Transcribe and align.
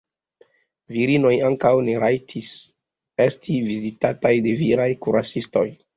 Virinoj 0.95 1.33
ankaŭ 1.49 1.73
ne 1.89 1.99
rajtis 2.05 2.49
esti 3.27 3.59
vizitataj 3.69 4.35
de 4.47 4.57
viraj 4.63 4.89
kuracistoj. 5.05 5.67